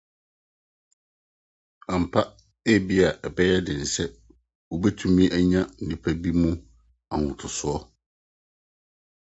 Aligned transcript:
Ampa, 1.93 2.21
ebia 2.73 3.07
ɛbɛyɛ 3.27 3.57
den 3.67 3.81
sɛ 3.93 4.03
wubetumi 4.69 5.23
anya 5.37 5.61
onipa 5.81 6.09
bi 6.21 6.29
mu 6.41 6.49
ahotoso. 7.13 7.71